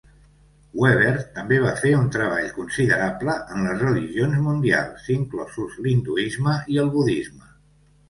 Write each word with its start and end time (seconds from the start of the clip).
Weber 0.83 1.11
també 1.35 1.59
va 1.63 1.73
fer 1.81 1.91
un 1.97 2.07
treball 2.15 2.49
considerable 2.57 3.37
en 3.59 3.69
les 3.69 3.85
religions 3.85 4.43
mundials, 4.49 5.09
inclosos 5.21 5.81
l'hinduisme 5.87 6.61
i 6.77 6.85
el 6.87 6.95
budisme. 7.01 7.51